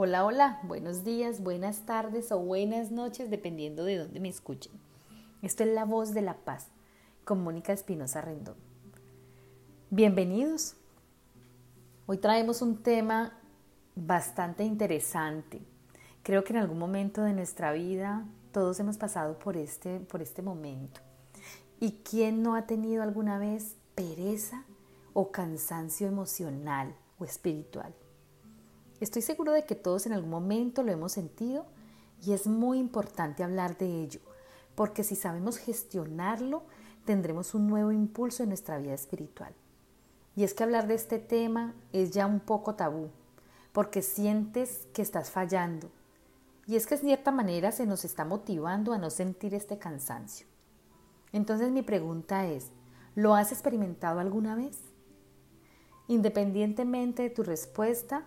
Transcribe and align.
Hola, 0.00 0.24
hola, 0.24 0.60
buenos 0.62 1.02
días, 1.02 1.42
buenas 1.42 1.80
tardes 1.80 2.30
o 2.30 2.38
buenas 2.38 2.92
noches, 2.92 3.30
dependiendo 3.30 3.82
de 3.84 3.96
dónde 3.96 4.20
me 4.20 4.28
escuchen. 4.28 4.70
Esto 5.42 5.64
es 5.64 5.70
La 5.70 5.84
Voz 5.84 6.14
de 6.14 6.22
la 6.22 6.36
Paz, 6.36 6.68
con 7.24 7.42
Mónica 7.42 7.72
Espinosa 7.72 8.20
Rendón. 8.20 8.54
Bienvenidos. 9.90 10.76
Hoy 12.06 12.18
traemos 12.18 12.62
un 12.62 12.80
tema 12.80 13.40
bastante 13.96 14.62
interesante. 14.62 15.62
Creo 16.22 16.44
que 16.44 16.52
en 16.52 16.60
algún 16.60 16.78
momento 16.78 17.22
de 17.22 17.32
nuestra 17.32 17.72
vida 17.72 18.24
todos 18.52 18.78
hemos 18.78 18.98
pasado 18.98 19.36
por 19.40 19.56
este, 19.56 19.98
por 19.98 20.22
este 20.22 20.42
momento. 20.42 21.00
¿Y 21.80 22.02
quién 22.08 22.44
no 22.44 22.54
ha 22.54 22.68
tenido 22.68 23.02
alguna 23.02 23.40
vez 23.40 23.74
pereza 23.96 24.62
o 25.12 25.32
cansancio 25.32 26.06
emocional 26.06 26.94
o 27.18 27.24
espiritual? 27.24 27.92
Estoy 29.00 29.22
seguro 29.22 29.52
de 29.52 29.64
que 29.64 29.76
todos 29.76 30.06
en 30.06 30.12
algún 30.12 30.30
momento 30.30 30.82
lo 30.82 30.90
hemos 30.90 31.12
sentido 31.12 31.66
y 32.24 32.32
es 32.32 32.46
muy 32.46 32.78
importante 32.78 33.44
hablar 33.44 33.78
de 33.78 34.02
ello, 34.02 34.20
porque 34.74 35.04
si 35.04 35.14
sabemos 35.14 35.56
gestionarlo, 35.56 36.64
tendremos 37.04 37.54
un 37.54 37.68
nuevo 37.68 37.92
impulso 37.92 38.42
en 38.42 38.50
nuestra 38.50 38.78
vida 38.78 38.94
espiritual. 38.94 39.54
Y 40.34 40.44
es 40.44 40.52
que 40.52 40.64
hablar 40.64 40.88
de 40.88 40.94
este 40.94 41.18
tema 41.18 41.74
es 41.92 42.10
ya 42.10 42.26
un 42.26 42.40
poco 42.40 42.74
tabú, 42.74 43.08
porque 43.72 44.02
sientes 44.02 44.86
que 44.92 45.02
estás 45.02 45.30
fallando. 45.30 45.90
Y 46.66 46.76
es 46.76 46.86
que 46.86 46.96
de 46.96 47.02
cierta 47.02 47.30
manera 47.30 47.72
se 47.72 47.86
nos 47.86 48.04
está 48.04 48.24
motivando 48.24 48.92
a 48.92 48.98
no 48.98 49.10
sentir 49.10 49.54
este 49.54 49.78
cansancio. 49.78 50.46
Entonces 51.32 51.70
mi 51.70 51.82
pregunta 51.82 52.46
es, 52.46 52.70
¿lo 53.14 53.34
has 53.34 53.52
experimentado 53.52 54.20
alguna 54.20 54.54
vez? 54.54 54.78
Independientemente 56.08 57.22
de 57.22 57.30
tu 57.30 57.42
respuesta, 57.42 58.24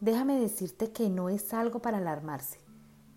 Déjame 0.00 0.38
decirte 0.38 0.92
que 0.92 1.08
no 1.08 1.28
es 1.28 1.52
algo 1.52 1.80
para 1.80 1.98
alarmarse, 1.98 2.58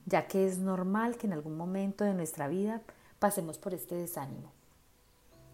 ya 0.08 0.28
que 0.28 0.48
es 0.48 0.58
normal 0.58 1.16
que 1.18 1.28
en 1.28 1.34
algún 1.34 1.56
momento 1.56 2.04
de 2.04 2.16
nuestra 2.16 2.48
vida 2.48 2.82
pasemos 3.20 3.60
por 3.60 3.76
este 3.76 3.94
desánimo. 3.94 4.52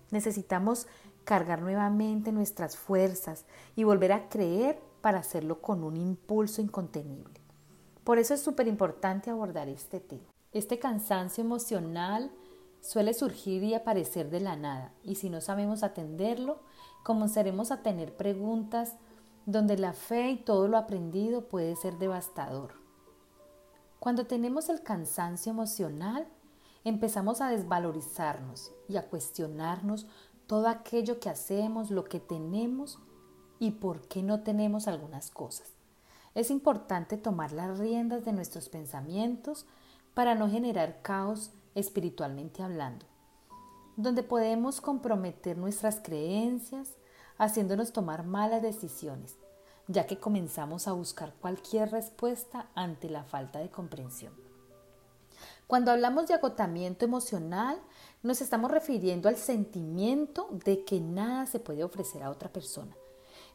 Necesitamos 0.09 0.88
cargar 1.25 1.61
nuevamente 1.61 2.31
nuestras 2.31 2.78
fuerzas 2.78 3.45
y 3.75 3.83
volver 3.83 4.14
a 4.14 4.30
creer 4.30 4.80
para 5.02 5.20
hacerlo 5.20 5.59
con 5.59 5.83
un 5.83 5.98
impulso 5.98 6.61
incontenible. 6.61 7.42
Por 8.05 8.20
eso 8.20 8.33
es 8.33 8.42
súper 8.42 8.70
importante 8.70 9.30
abordar 9.30 9.67
este 9.67 10.00
tema. 10.00 10.23
Este 10.53 10.80
cansancio 10.80 11.44
emocional 11.44 12.31
suele 12.80 13.14
surgir 13.14 13.64
y 13.64 13.73
aparecer 13.73 14.30
de 14.30 14.39
la 14.39 14.55
nada 14.55 14.94
y 15.03 15.16
si 15.16 15.30
no 15.30 15.42
sabemos 15.42 15.83
atenderlo, 15.83 16.61
comenzaremos 17.03 17.72
a 17.72 17.83
tener 17.83 18.16
preguntas 18.16 18.95
donde 19.48 19.78
la 19.78 19.94
fe 19.94 20.31
y 20.31 20.36
todo 20.36 20.67
lo 20.67 20.78
aprendido 20.78 21.48
puede 21.48 21.78
ser 21.78 21.98
devastador. 21.98 22.73
Cuando 23.98 24.28
tenemos 24.28 24.67
el 24.67 24.84
cansancio 24.84 25.54
emocional, 25.54 26.28
empezamos 26.84 27.39
a 27.39 27.50
desvalorizarnos 27.50 28.73
y 28.89 28.98
a 28.98 29.08
cuestionarnos 29.08 30.06
todo 30.48 30.67
aquello 30.67 31.22
que 31.22 31.30
hacemos, 31.30 31.92
lo 31.92 32.04
que 32.04 32.20
tenemos 32.20 33.00
y 33.58 33.72
por 33.72 34.02
qué 34.09 34.22
no 34.22 34.42
tenemos 34.42 34.89
algunas 34.89 35.31
cosas. 35.31 35.72
Es 36.36 36.52
importante 36.52 37.16
tomar 37.16 37.54
las 37.54 37.80
riendas 37.80 38.26
de 38.26 38.34
nuestros 38.34 38.67
pensamientos 38.67 39.66
para 40.14 40.36
no 40.36 40.50
generar 40.50 41.02
caos 41.02 41.52
espiritualmente 41.73 42.64
hablando, 42.64 43.06
donde 43.95 44.23
podemos 44.23 44.82
comprometer 44.82 45.58
nuestras 45.58 46.02
creencias, 46.02 46.98
haciéndonos 47.38 47.93
tomar 47.93 48.25
malas 48.25 48.61
decisiones, 48.61 49.38
ya 49.88 50.05
que 50.05 50.19
comenzamos 50.19 50.88
a 50.88 50.93
buscar 50.93 51.33
cualquier 51.35 51.91
respuesta 51.91 52.69
ante 52.75 53.09
la 53.09 53.23
falta 53.23 53.59
de 53.59 53.69
comprensión. 53.69 54.33
Cuando 55.67 55.92
hablamos 55.92 56.27
de 56.27 56.33
agotamiento 56.33 57.05
emocional, 57.05 57.80
nos 58.23 58.42
estamos 58.42 58.71
refiriendo 58.71 59.30
al 59.30 59.36
sentimiento 59.36 60.47
de 60.65 60.83
que 60.83 60.99
nada 60.99 61.45
se 61.45 61.59
puede 61.59 61.83
ofrecer 61.83 62.23
a 62.23 62.31
otra 62.31 62.52
persona. 62.52 62.95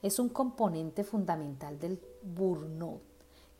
Es 0.03 0.19
un 0.19 0.28
componente 0.28 1.04
fundamental 1.04 1.78
del 1.78 2.00
burnout, 2.22 3.03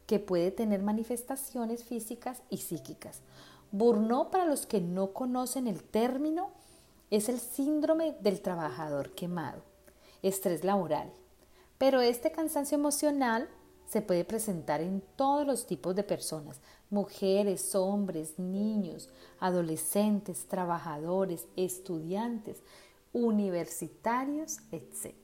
que 0.07 0.19
puede 0.19 0.51
tener 0.51 0.83
manifestaciones 0.83 1.85
físicas 1.85 2.43
y 2.51 2.59
psíquicas. 2.59 3.23
Burnout, 3.71 4.31
para 4.31 4.45
los 4.45 4.67
que 4.67 4.81
no 4.81 5.13
conocen 5.13 5.67
el 5.67 5.83
término, 5.83 6.51
es 7.11 7.29
el 7.29 7.41
síndrome 7.41 8.17
del 8.21 8.43
trabajador 8.43 9.11
quemado 9.15 9.72
estrés 10.23 10.65
laboral. 10.65 11.13
Pero 11.79 12.01
este 12.01 12.31
cansancio 12.31 12.77
emocional 12.79 13.49
se 13.87 14.01
puede 14.01 14.25
presentar 14.25 14.81
en 14.81 15.03
todos 15.17 15.47
los 15.47 15.67
tipos 15.67 15.95
de 15.95 16.03
personas, 16.03 16.61
mujeres, 16.89 17.75
hombres, 17.75 18.39
niños, 18.39 19.11
adolescentes, 19.39 20.47
trabajadores, 20.49 21.47
estudiantes, 21.57 22.63
universitarios, 23.13 24.61
etc. 24.71 25.15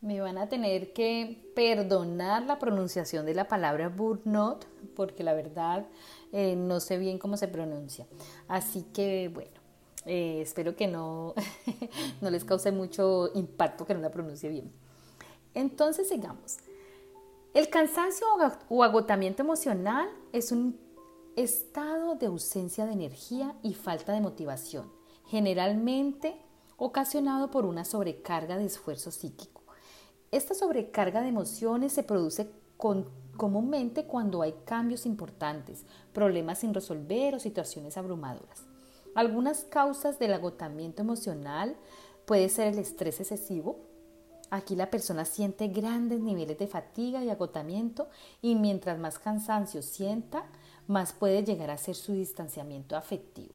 Me 0.00 0.20
van 0.20 0.38
a 0.38 0.48
tener 0.48 0.92
que 0.92 1.52
perdonar 1.54 2.44
la 2.44 2.58
pronunciación 2.58 3.26
de 3.26 3.34
la 3.34 3.48
palabra 3.48 3.88
burnout 3.88 4.64
porque 4.94 5.24
la 5.24 5.34
verdad 5.34 5.86
eh, 6.32 6.56
no 6.56 6.80
sé 6.80 6.96
bien 6.96 7.18
cómo 7.18 7.36
se 7.36 7.48
pronuncia. 7.48 8.06
Así 8.46 8.84
que 8.94 9.28
bueno, 9.28 9.57
eh, 10.08 10.40
espero 10.40 10.74
que 10.74 10.86
no, 10.86 11.34
no 12.20 12.30
les 12.30 12.44
cause 12.44 12.72
mucho 12.72 13.30
impacto 13.34 13.84
que 13.84 13.94
no 13.94 14.00
la 14.00 14.10
pronuncie 14.10 14.48
bien. 14.48 14.72
Entonces, 15.54 16.08
sigamos. 16.08 16.58
El 17.54 17.68
cansancio 17.68 18.26
o 18.68 18.84
agotamiento 18.84 19.42
emocional 19.42 20.08
es 20.32 20.52
un 20.52 20.78
estado 21.36 22.14
de 22.14 22.26
ausencia 22.26 22.86
de 22.86 22.92
energía 22.92 23.54
y 23.62 23.74
falta 23.74 24.12
de 24.12 24.20
motivación, 24.20 24.90
generalmente 25.26 26.36
ocasionado 26.76 27.50
por 27.50 27.66
una 27.66 27.84
sobrecarga 27.84 28.56
de 28.56 28.66
esfuerzo 28.66 29.10
psíquico. 29.10 29.62
Esta 30.30 30.54
sobrecarga 30.54 31.22
de 31.22 31.28
emociones 31.28 31.92
se 31.92 32.02
produce 32.02 32.50
comúnmente 33.36 34.04
cuando 34.04 34.42
hay 34.42 34.54
cambios 34.64 35.06
importantes, 35.06 35.84
problemas 36.12 36.58
sin 36.58 36.72
resolver 36.74 37.34
o 37.34 37.40
situaciones 37.40 37.96
abrumadoras. 37.96 38.67
Algunas 39.18 39.64
causas 39.64 40.20
del 40.20 40.32
agotamiento 40.32 41.02
emocional 41.02 41.74
puede 42.24 42.48
ser 42.48 42.68
el 42.68 42.78
estrés 42.78 43.18
excesivo. 43.18 43.80
Aquí 44.48 44.76
la 44.76 44.90
persona 44.90 45.24
siente 45.24 45.66
grandes 45.66 46.20
niveles 46.20 46.56
de 46.56 46.68
fatiga 46.68 47.24
y 47.24 47.28
agotamiento 47.28 48.08
y 48.42 48.54
mientras 48.54 48.96
más 49.00 49.18
cansancio 49.18 49.82
sienta, 49.82 50.44
más 50.86 51.14
puede 51.14 51.42
llegar 51.42 51.68
a 51.72 51.78
ser 51.78 51.96
su 51.96 52.12
distanciamiento 52.12 52.94
afectivo. 52.94 53.54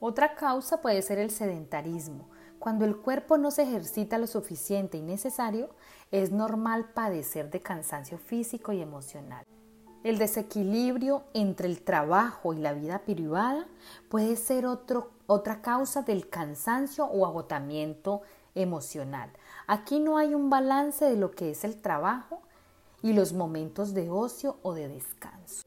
Otra 0.00 0.34
causa 0.34 0.82
puede 0.82 1.00
ser 1.00 1.18
el 1.18 1.30
sedentarismo. 1.30 2.28
Cuando 2.58 2.84
el 2.84 2.98
cuerpo 2.98 3.38
no 3.38 3.50
se 3.52 3.62
ejercita 3.62 4.18
lo 4.18 4.26
suficiente 4.26 4.98
y 4.98 5.02
necesario, 5.02 5.70
es 6.10 6.30
normal 6.30 6.90
padecer 6.92 7.48
de 7.48 7.62
cansancio 7.62 8.18
físico 8.18 8.74
y 8.74 8.82
emocional. 8.82 9.46
El 10.04 10.18
desequilibrio 10.18 11.22
entre 11.32 11.66
el 11.66 11.80
trabajo 11.80 12.52
y 12.52 12.58
la 12.58 12.74
vida 12.74 12.98
privada 13.06 13.66
puede 14.10 14.36
ser 14.36 14.66
otra 14.66 15.62
causa 15.62 16.02
del 16.02 16.28
cansancio 16.28 17.06
o 17.06 17.24
agotamiento 17.24 18.20
emocional. 18.54 19.30
Aquí 19.66 20.00
no 20.00 20.18
hay 20.18 20.34
un 20.34 20.50
balance 20.50 21.06
de 21.06 21.16
lo 21.16 21.30
que 21.30 21.52
es 21.52 21.64
el 21.64 21.80
trabajo 21.80 22.42
y 23.00 23.14
los 23.14 23.32
momentos 23.32 23.94
de 23.94 24.10
ocio 24.10 24.58
o 24.62 24.74
de 24.74 24.88
descanso. 24.88 25.64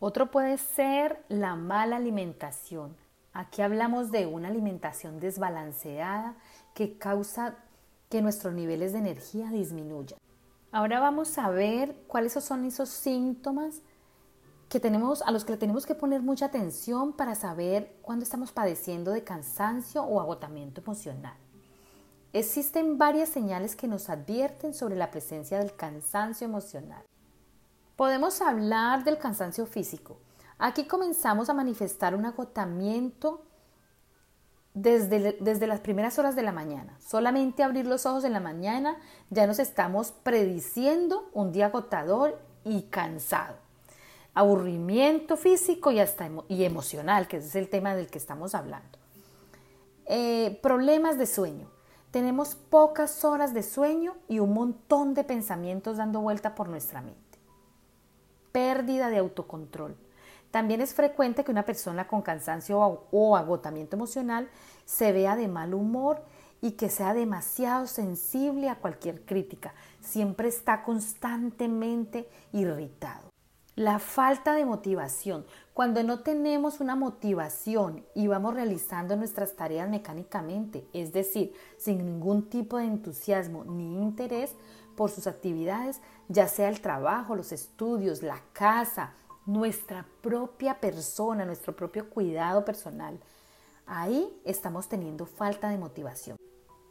Otro 0.00 0.32
puede 0.32 0.58
ser 0.58 1.22
la 1.28 1.54
mala 1.54 1.94
alimentación. 1.94 2.96
Aquí 3.32 3.62
hablamos 3.62 4.10
de 4.10 4.26
una 4.26 4.48
alimentación 4.48 5.20
desbalanceada 5.20 6.34
que 6.74 6.98
causa 6.98 7.54
que 8.10 8.20
nuestros 8.20 8.52
niveles 8.52 8.92
de 8.92 8.98
energía 8.98 9.48
disminuyan. 9.50 10.18
Ahora 10.74 10.98
vamos 10.98 11.38
a 11.38 11.50
ver 11.50 11.94
cuáles 12.08 12.32
son 12.32 12.64
esos 12.64 12.88
síntomas 12.88 13.80
que 14.68 14.80
tenemos, 14.80 15.22
a 15.22 15.30
los 15.30 15.44
que 15.44 15.56
tenemos 15.56 15.86
que 15.86 15.94
poner 15.94 16.20
mucha 16.20 16.46
atención 16.46 17.12
para 17.12 17.36
saber 17.36 17.96
cuándo 18.02 18.24
estamos 18.24 18.50
padeciendo 18.50 19.12
de 19.12 19.22
cansancio 19.22 20.02
o 20.02 20.18
agotamiento 20.18 20.80
emocional. 20.80 21.36
Existen 22.32 22.98
varias 22.98 23.28
señales 23.28 23.76
que 23.76 23.86
nos 23.86 24.10
advierten 24.10 24.74
sobre 24.74 24.96
la 24.96 25.12
presencia 25.12 25.60
del 25.60 25.76
cansancio 25.76 26.44
emocional. 26.44 27.04
Podemos 27.94 28.40
hablar 28.40 29.04
del 29.04 29.18
cansancio 29.18 29.66
físico. 29.66 30.16
Aquí 30.58 30.86
comenzamos 30.86 31.48
a 31.50 31.54
manifestar 31.54 32.16
un 32.16 32.26
agotamiento 32.26 33.44
desde, 34.74 35.66
las 35.66 35.80
primeras 35.80 36.18
horas 36.18 36.34
de 36.34 36.42
la 36.42 36.52
mañana. 36.52 36.96
Solamente 36.98 37.62
abrir 37.62 37.86
los 37.86 38.06
ojos 38.06 38.24
en 38.24 38.32
la 38.32 38.40
mañana 38.40 38.96
ya 39.30 39.46
nos 39.46 39.60
estamos 39.60 40.10
prediciendo 40.10 41.30
un 41.32 41.52
día 41.52 41.66
agotador 41.66 42.40
y 42.64 42.82
cansado. 42.82 43.56
Aburrimiento 44.34 45.36
físico 45.36 45.92
y, 45.92 46.00
hasta 46.00 46.28
y 46.48 46.64
emocional, 46.64 47.28
que 47.28 47.36
es 47.36 47.54
el 47.54 47.68
tema 47.68 47.94
del 47.94 48.08
que 48.08 48.18
estamos 48.18 48.56
hablando. 48.56 48.98
Eh, 50.06 50.58
problemas 50.60 51.18
de 51.18 51.26
sueño. 51.26 51.70
Tenemos 52.10 52.56
pocas 52.56 53.24
horas 53.24 53.54
de 53.54 53.62
sueño 53.62 54.16
y 54.28 54.40
un 54.40 54.52
montón 54.54 55.14
de 55.14 55.24
pensamientos 55.24 55.96
dando 55.96 56.20
vuelta 56.20 56.54
por 56.54 56.68
nuestra 56.68 57.00
mente. 57.00 57.20
pérdida 58.52 59.10
de 59.10 59.18
autocontrol. 59.18 59.96
También 60.54 60.80
es 60.80 60.94
frecuente 60.94 61.42
que 61.42 61.50
una 61.50 61.66
persona 61.66 62.06
con 62.06 62.22
cansancio 62.22 62.78
o 63.10 63.36
agotamiento 63.36 63.96
emocional 63.96 64.48
se 64.84 65.10
vea 65.10 65.34
de 65.34 65.48
mal 65.48 65.74
humor 65.74 66.22
y 66.60 66.76
que 66.76 66.90
sea 66.90 67.12
demasiado 67.12 67.88
sensible 67.88 68.68
a 68.68 68.76
cualquier 68.76 69.24
crítica. 69.24 69.74
Siempre 70.00 70.46
está 70.46 70.84
constantemente 70.84 72.28
irritado. 72.52 73.32
La 73.74 73.98
falta 73.98 74.54
de 74.54 74.64
motivación. 74.64 75.44
Cuando 75.72 76.04
no 76.04 76.20
tenemos 76.20 76.78
una 76.78 76.94
motivación 76.94 78.06
y 78.14 78.28
vamos 78.28 78.54
realizando 78.54 79.16
nuestras 79.16 79.56
tareas 79.56 79.90
mecánicamente, 79.90 80.86
es 80.92 81.12
decir, 81.12 81.52
sin 81.78 81.98
ningún 81.98 82.48
tipo 82.48 82.78
de 82.78 82.84
entusiasmo 82.84 83.64
ni 83.64 84.00
interés 84.00 84.54
por 84.94 85.10
sus 85.10 85.26
actividades, 85.26 86.00
ya 86.28 86.46
sea 86.46 86.68
el 86.68 86.80
trabajo, 86.80 87.34
los 87.34 87.50
estudios, 87.50 88.22
la 88.22 88.40
casa, 88.52 89.14
nuestra 89.46 90.06
propia 90.20 90.80
persona, 90.80 91.44
nuestro 91.44 91.76
propio 91.76 92.08
cuidado 92.08 92.64
personal, 92.64 93.18
ahí 93.86 94.28
estamos 94.44 94.88
teniendo 94.88 95.26
falta 95.26 95.68
de 95.68 95.78
motivación. 95.78 96.36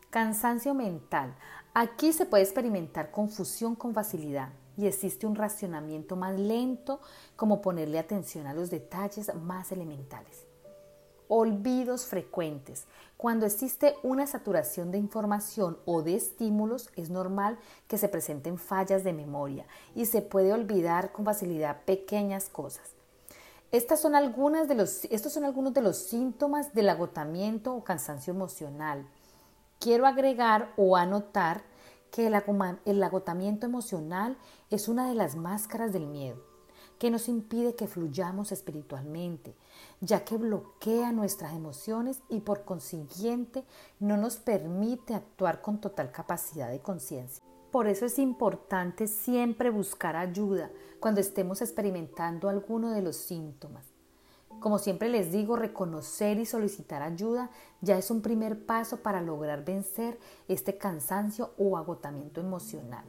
Cansancio 0.10 0.74
mental. 0.74 1.36
Aquí 1.74 2.14
se 2.14 2.26
puede 2.26 2.44
experimentar 2.44 3.10
confusión 3.10 3.76
con 3.76 3.94
facilidad 3.94 4.50
y 4.78 4.86
existe 4.86 5.26
un 5.26 5.36
racionamiento 5.36 6.16
más 6.16 6.40
lento 6.40 7.02
como 7.36 7.62
ponerle 7.62 7.98
atención 7.98 8.46
a 8.46 8.54
los 8.54 8.70
detalles 8.70 9.34
más 9.36 9.72
elementales. 9.72 10.46
Olvidos 11.28 12.06
frecuentes. 12.06 12.86
Cuando 13.18 13.46
existe 13.46 13.96
una 14.04 14.28
saturación 14.28 14.92
de 14.92 14.98
información 14.98 15.78
o 15.86 16.02
de 16.02 16.16
estímulos, 16.16 16.90
es 16.96 17.10
normal 17.10 17.58
que 17.88 17.98
se 17.98 18.10
presenten 18.10 18.58
fallas 18.58 19.04
de 19.04 19.14
memoria 19.14 19.66
y 19.96 20.06
se 20.06 20.22
puede 20.22 20.54
olvidar 20.54 21.12
con 21.12 21.26
facilidad 21.26 21.82
pequeñas 21.86 22.50
cosas. 22.50 22.92
Estas 23.72 24.00
son 24.02 24.14
de 24.14 24.76
los, 24.76 25.06
estos 25.06 25.34
son 25.34 25.46
algunos 25.46 25.74
de 25.74 25.82
los 25.82 25.98
síntomas 25.98 26.76
del 26.76 26.90
agotamiento 26.90 27.74
o 27.74 27.84
cansancio 27.84 28.32
emocional. 28.32 29.08
Quiero 29.80 30.06
agregar 30.06 30.72
o 30.78 30.96
anotar 30.96 31.64
que 32.12 32.28
el 32.28 33.04
agotamiento 33.04 33.66
emocional 33.66 34.38
es 34.70 34.88
una 34.88 35.10
de 35.10 35.16
las 35.16 35.36
máscaras 35.36 35.92
del 35.92 36.06
miedo, 36.06 36.44
que 37.00 37.12
nos 37.12 37.28
impide 37.28 37.76
que 37.76 37.88
fluyamos 37.88 38.52
espiritualmente, 38.52 39.56
ya 40.02 40.24
que 40.24 40.38
bloquea 40.38 41.12
nuestras 41.12 41.54
emociones 41.54 42.22
y 42.30 42.40
por 42.40 42.64
consiguiente 42.64 43.64
no 44.00 44.18
nos 44.18 44.38
permite 44.38 45.14
actuar 45.16 45.62
con 45.62 45.80
total 45.80 46.12
capacidad 46.12 46.70
de 46.70 46.80
conciencia. 46.80 47.44
Por 47.72 47.88
eso 47.88 48.06
es 48.06 48.20
importante 48.20 49.08
siempre 49.08 49.70
buscar 49.70 50.16
ayuda 50.16 50.70
cuando 51.00 51.22
estemos 51.22 51.62
experimentando 51.62 52.48
alguno 52.48 52.92
de 52.92 53.02
los 53.02 53.16
síntomas. 53.16 53.94
Como 54.60 54.80
siempre 54.80 55.10
les 55.10 55.32
digo, 55.32 55.56
reconocer 55.56 56.40
y 56.40 56.46
solicitar 56.46 57.02
ayuda 57.02 57.50
ya 57.82 57.98
es 57.98 58.12
un 58.12 58.22
primer 58.22 58.66
paso 58.66 58.98
para 58.98 59.22
lograr 59.22 59.66
vencer 59.66 60.20
este 60.48 60.78
cansancio 60.78 61.52
o 61.58 61.76
agotamiento 61.76 62.40
emocional. 62.40 63.04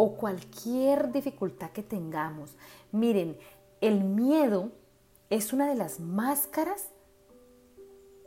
O 0.00 0.12
cualquier 0.12 1.10
dificultad 1.10 1.70
que 1.70 1.82
tengamos. 1.82 2.54
Miren, 2.92 3.36
el 3.80 4.04
miedo 4.04 4.70
es 5.28 5.52
una 5.52 5.68
de 5.68 5.74
las 5.74 5.98
máscaras 5.98 6.90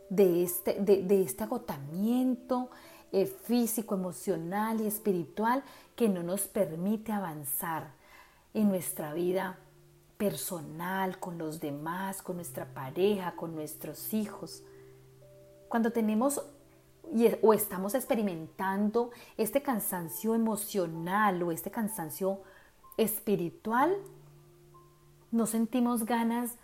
de 0.09 0.43
este, 0.43 0.73
de, 0.81 1.21
este 1.21 1.45
agotamiento 1.45 2.69
eh, 3.13 3.25
físico, 3.25 3.95
emocional 3.95 4.81
y 4.81 4.87
espiritual 4.87 5.63
que 5.95 6.09
no 6.09 6.23
nos 6.23 6.41
permite 6.41 7.13
avanzar 7.13 7.93
en 8.53 8.67
nuestra 8.67 9.13
vida 9.13 9.57
personal, 10.17 11.19
con 11.19 11.37
los 11.37 11.61
demás, 11.61 12.21
con 12.21 12.35
nuestra 12.35 12.65
pareja, 12.65 13.37
con 13.37 13.55
nuestros 13.55 14.13
hijos. 14.13 14.61
Cuando 15.69 15.93
tenemos 15.93 16.41
o 17.41 17.53
estamos 17.53 17.93
experimentando 17.93 19.11
este 19.37 19.61
cansancio 19.61 20.33
emocional 20.35 21.43
o 21.43 21.51
este 21.51 21.69
cansancio 21.69 22.41
espiritual, 22.97 23.95
no 25.31 25.45
sentimos 25.45 26.05
ganas 26.05 26.55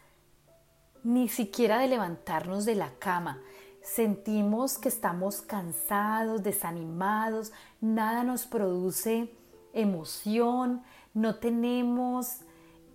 ni 1.03 1.27
siquiera 1.27 1.79
de 1.79 1.87
levantarnos 1.87 2.65
de 2.65 2.75
la 2.75 2.91
cama. 2.99 3.41
Sentimos 3.81 4.77
que 4.77 4.89
estamos 4.89 5.41
cansados, 5.41 6.43
desanimados, 6.43 7.53
nada 7.79 8.23
nos 8.23 8.45
produce 8.45 9.31
emoción, 9.73 10.83
no 11.13 11.35
tenemos 11.35 12.41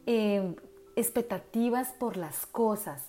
Em, 0.04 0.56
expectativas 0.96 1.92
por 1.92 2.16
las 2.16 2.44
cosas, 2.44 3.02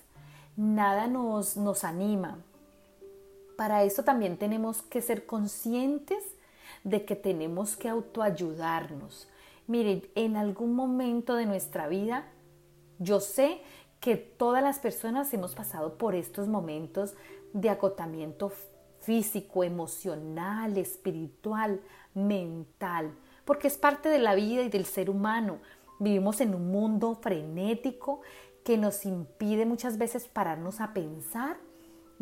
nada 0.55 1.07
nos, 1.07 1.57
nos 1.57 1.83
anima. 1.83 2.37
Para 3.55 3.83
esto 3.83 4.03
también 4.03 4.37
tenemos 4.37 4.81
que 4.81 5.01
ser 5.01 5.25
conscientes 5.25 6.23
de 6.83 7.05
que 7.05 7.15
tenemos 7.15 7.75
que 7.75 7.89
autoayudarnos. 7.89 9.27
Miren, 9.67 10.07
en 10.15 10.35
algún 10.35 10.75
momento 10.75 11.35
de 11.35 11.45
nuestra 11.45 11.87
vida, 11.87 12.25
yo 12.99 13.19
sé 13.19 13.61
que 13.99 14.17
todas 14.17 14.61
las 14.61 14.79
personas 14.79 15.33
hemos 15.33 15.55
pasado 15.55 15.97
por 15.97 16.15
estos 16.15 16.47
momentos 16.47 17.15
de 17.53 17.69
acotamiento 17.69 18.51
físico, 18.99 19.63
emocional, 19.63 20.77
espiritual, 20.77 21.79
mental, 22.13 23.13
porque 23.45 23.67
es 23.67 23.77
parte 23.77 24.09
de 24.09 24.19
la 24.19 24.35
vida 24.35 24.63
y 24.63 24.69
del 24.69 24.85
ser 24.85 25.09
humano. 25.09 25.59
Vivimos 25.99 26.41
en 26.41 26.55
un 26.55 26.71
mundo 26.71 27.15
frenético 27.21 28.21
que 28.65 28.77
nos 28.77 29.05
impide 29.05 29.65
muchas 29.65 29.97
veces 29.97 30.27
pararnos 30.27 30.81
a 30.81 30.93
pensar 30.93 31.57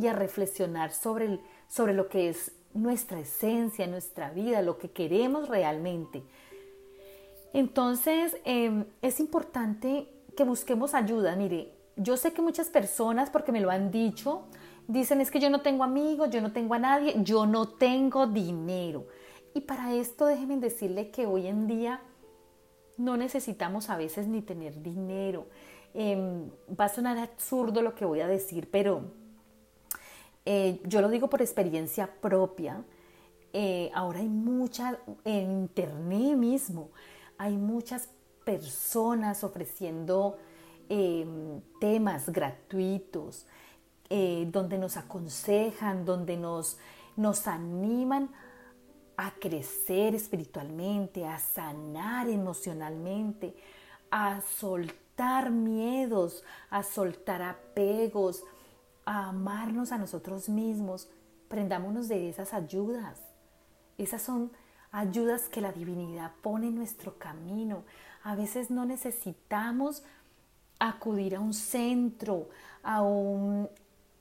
y 0.02 0.08
a 0.08 0.14
reflexionar 0.14 0.92
sobre, 0.92 1.40
sobre 1.68 1.94
lo 1.94 2.10
que 2.10 2.30
es 2.30 2.52
nuestra 2.74 3.20
esencia, 3.20 3.86
nuestra 3.88 4.32
vida, 4.32 4.62
lo 4.62 4.78
que 4.78 4.90
queremos 4.90 5.48
realmente. 5.48 6.24
Entonces, 7.54 8.38
em, 8.46 8.86
es 9.02 9.20
importante 9.20 10.08
que 10.36 10.44
busquemos 10.44 10.94
ayuda. 10.94 11.36
Mire, 11.36 11.74
yo 11.98 12.18
sé 12.18 12.34
que 12.34 12.42
muchas 12.42 12.70
personas, 12.70 13.30
porque 13.30 13.52
me 13.52 13.60
lo 13.60 13.70
han 13.70 13.92
dicho, 13.92 14.44
dicen 14.88 15.22
es 15.22 15.30
que 15.30 15.40
yo 15.40 15.50
no 15.50 15.62
tengo 15.62 15.84
amigos, 15.84 16.30
yo 16.30 16.42
no 16.42 16.52
tengo 16.52 16.74
a 16.74 16.80
nadie, 16.80 17.14
yo 17.24 17.46
no 17.46 17.68
tengo 17.68 18.26
dinero. 18.26 19.06
Y 19.54 19.62
para 19.62 19.94
esto 19.94 20.26
déjenme 20.26 20.58
decirle 20.58 21.12
que 21.12 21.26
hoy 21.28 21.48
en 21.48 21.68
día 21.68 22.02
no 22.98 23.18
necesitamos 23.18 23.90
a 23.90 23.98
veces 23.98 24.28
ni 24.28 24.42
tener 24.42 24.82
dinero. 24.82 25.46
Em, 25.94 26.50
va 26.80 26.86
a 26.86 26.90
sonar 26.90 27.18
absurdo 27.18 27.82
lo 27.82 27.94
que 27.94 28.06
voy 28.06 28.22
a 28.22 28.28
decir, 28.28 28.70
pero 28.72 29.12
eh, 30.46 30.82
yo 30.86 31.02
lo 31.02 31.10
digo 31.10 31.30
por 31.30 31.42
experiencia 31.42 32.08
propia. 32.20 32.84
Eh, 33.54 33.92
ahora 33.94 34.20
hay 34.20 34.30
muchas, 34.30 34.98
en 35.26 35.52
internet 35.52 36.38
mismo, 36.38 36.90
hay 37.38 37.58
muchas 37.58 38.10
personas 38.46 39.44
ofreciendo 39.44 40.38
em, 40.90 41.62
temas 41.80 42.30
gratuitos, 42.30 43.46
eh, 44.10 44.48
donde 44.52 44.78
nos 44.78 44.98
aconsejan, 44.98 46.06
donde 46.06 46.38
nos, 46.38 46.78
nos 47.16 47.48
animan 47.48 48.30
a 49.18 49.32
crecer 49.32 50.16
espiritualmente, 50.16 51.26
a 51.26 51.38
sanar 51.38 52.28
emocionalmente, 52.28 53.56
a 54.10 54.42
soltar 54.42 55.52
miedos, 55.52 56.44
a 56.70 56.84
soltar 56.84 57.42
apegos, 57.42 58.44
a 59.06 59.30
amarnos 59.30 59.92
a 59.92 59.98
nosotros 59.98 60.50
mismos. 60.50 61.10
Prendámonos 61.48 62.08
de 62.08 62.30
esas 62.30 62.54
ayudas. 62.54 63.20
Esas 63.98 64.22
son 64.22 64.52
ayudas 64.92 65.50
que 65.50 65.62
la 65.62 65.72
divinidad 65.72 66.32
pone 66.42 66.68
en 66.68 66.76
nuestro 66.76 67.18
camino. 67.18 67.84
A 68.24 68.36
veces 68.36 68.70
no 68.72 68.86
necesitamos 68.86 70.04
acudir 70.80 71.36
a 71.36 71.40
un 71.40 71.54
centro, 71.54 72.50
a 72.84 73.02
un, 73.02 73.70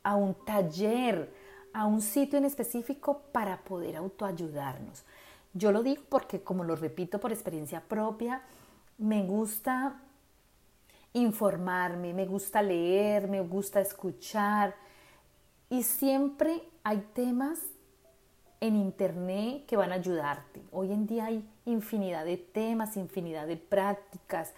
a 0.03 0.17
un 0.17 0.35
taller, 0.45 1.33
a 1.73 1.87
un 1.87 2.01
sitio 2.03 2.39
en 2.39 2.45
específico 2.45 3.23
para 3.33 3.63
poder 3.63 3.97
autoayudarnos. 3.97 5.05
Yo 5.53 5.73
lo 5.73 5.83
digo 5.83 6.03
porque, 6.09 6.43
como 6.43 6.65
lo 6.65 6.77
repito 6.77 7.19
por 7.19 7.33
experiencia 7.33 7.81
propia, 7.81 8.43
me 8.99 9.25
gusta 9.25 10.01
informarme, 11.13 12.15
me 12.15 12.27
gusta 12.27 12.63
leer, 12.63 13.29
me 13.29 13.41
gusta 13.41 13.81
escuchar 13.81 14.75
y 15.69 15.83
siempre 15.83 16.63
hay 16.85 16.99
temas 17.15 17.59
en 18.61 18.77
internet 18.77 19.67
que 19.67 19.77
van 19.77 19.93
a 19.93 19.97
ayudarte. 19.97 20.63
Hoy 20.71 20.93
en 20.93 21.07
día 21.07 21.27
hay 21.27 21.49
infinidad 21.65 22.25
de 22.25 22.37
temas, 22.37 22.97
infinidad 22.97 23.47
de 23.47 23.57
prácticas, 23.57 24.55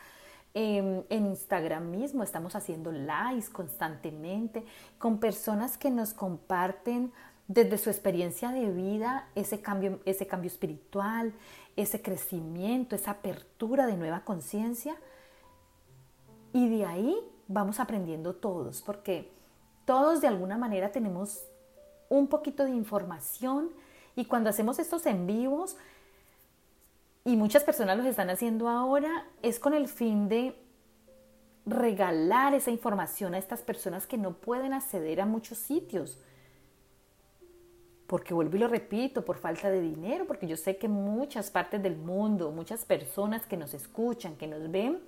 en 0.55 1.07
Instagram 1.09 1.91
mismo 1.91 2.23
estamos 2.23 2.55
haciendo 2.55 2.93
lives 2.93 3.49
constantemente 3.49 4.67
con 4.99 5.19
personas 5.19 5.79
que 5.79 5.91
nos 5.91 6.13
comparten 6.13 7.11
desde 7.49 7.79
su 7.79 7.89
experiencia 7.89 8.51
de 8.51 8.71
vida 8.71 9.29
ese 9.35 9.61
cambio, 9.63 10.01
ese 10.05 10.27
cambio 10.27 10.49
espiritual, 10.49 11.33
ese 11.77 12.03
crecimiento, 12.03 12.95
esa 12.95 13.13
apertura 13.13 13.87
de 13.87 13.97
nueva 13.97 14.25
conciencia 14.25 14.95
Y 16.53 16.69
de 16.69 16.85
ahí 16.85 17.17
vamos 17.49 17.81
aprendiendo 17.81 18.35
todos, 18.35 18.83
porque 18.83 19.31
todos 19.85 20.21
de 20.21 20.29
alguna 20.29 20.57
manera 20.59 20.93
tenemos 20.93 21.45
un 22.09 22.27
poquito 22.27 22.65
de 22.65 22.71
información 22.71 23.71
y 24.15 24.27
cuando 24.27 24.51
hacemos 24.51 24.79
estos 24.79 25.07
en 25.07 25.27
vivos, 25.27 25.77
y 27.25 27.37
muchas 27.37 27.63
personas 27.63 27.97
los 27.97 28.07
están 28.07 28.31
haciendo 28.31 28.69
ahora, 28.69 29.27
es 29.43 29.59
con 29.61 29.75
el 29.75 29.89
fin 29.89 30.29
de 30.29 30.57
regalar 31.65 32.53
esa 32.55 32.71
información 32.71 33.35
a 33.35 33.39
estas 33.39 33.63
personas 33.63 34.07
que 34.07 34.19
no 34.19 34.33
pueden 34.35 34.73
acceder 34.73 35.21
a 35.21 35.27
muchos 35.27 35.59
sitios. 35.59 36.19
Porque 38.09 38.35
vuelvo 38.35 38.57
y 38.57 38.61
lo 38.61 38.69
repito, 38.69 39.25
por 39.25 39.39
falta 39.39 39.71
de 39.71 39.81
dinero, 39.81 40.27
porque 40.27 40.49
yo 40.49 40.57
sé 40.57 40.77
que 40.77 40.89
muchas 40.89 41.51
partes 41.51 41.83
del 41.83 41.97
mundo, 41.97 42.51
muchas 42.51 42.85
personas 42.85 43.47
que 43.47 43.57
nos 43.57 43.73
escuchan, 43.73 44.37
que 44.37 44.49
nos 44.49 44.71
ven, 44.71 45.01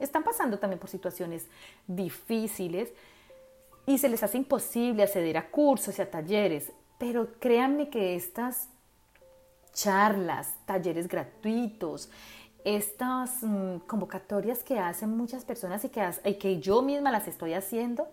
están 0.00 0.24
pasando 0.24 0.58
también 0.58 0.80
por 0.80 0.90
situaciones 0.90 1.46
difíciles 1.86 2.92
y 3.86 3.98
se 3.98 4.08
les 4.08 4.22
hace 4.22 4.38
imposible 4.38 5.02
acceder 5.02 5.36
a 5.36 5.50
cursos 5.50 5.98
y 5.98 6.02
a 6.02 6.10
talleres. 6.10 6.72
Pero 6.98 7.32
créanme 7.38 7.88
que 7.88 8.14
estas 8.14 8.68
charlas, 9.72 10.54
talleres 10.66 11.08
gratuitos, 11.08 12.10
estas 12.64 13.42
mm, 13.42 13.78
convocatorias 13.86 14.62
que 14.62 14.78
hacen 14.78 15.16
muchas 15.16 15.44
personas 15.44 15.84
y 15.84 15.88
que, 15.88 16.08
y 16.24 16.34
que 16.34 16.60
yo 16.60 16.82
misma 16.82 17.10
las 17.10 17.28
estoy 17.28 17.54
haciendo, 17.54 18.08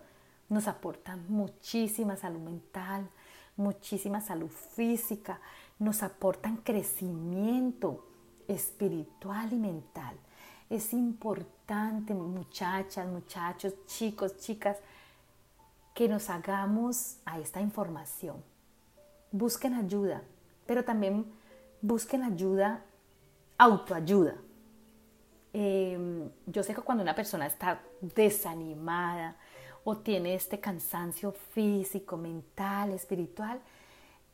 nos 0.50 0.68
aportan 0.68 1.26
muchísima 1.28 2.16
salud 2.16 2.40
mental, 2.40 3.10
muchísima 3.58 4.22
salud 4.22 4.50
física, 4.50 5.42
nos 5.80 6.04
aportan 6.04 6.58
crecimiento 6.58 8.06
espiritual 8.48 9.52
y 9.52 9.58
mental. 9.58 10.16
Es 10.70 10.94
importante, 10.94 11.57
muchachas, 12.14 13.08
muchachos, 13.08 13.74
chicos, 13.86 14.38
chicas, 14.38 14.78
que 15.94 16.08
nos 16.08 16.30
hagamos 16.30 17.18
a 17.26 17.40
esta 17.40 17.60
información. 17.60 18.42
Busquen 19.32 19.74
ayuda, 19.74 20.22
pero 20.66 20.86
también 20.86 21.26
busquen 21.82 22.24
ayuda, 22.24 22.86
autoayuda. 23.58 24.36
Em, 25.54 26.30
yo 26.46 26.64
sé 26.64 26.74
que 26.74 26.82
cuando 26.82 27.04
una 27.04 27.16
persona 27.16 27.48
está 27.48 27.82
desanimada 28.00 29.36
o 29.84 29.98
tiene 29.98 30.36
este 30.36 30.60
cansancio 30.60 31.32
físico, 31.32 32.16
mental, 32.16 32.92
espiritual, 32.92 33.60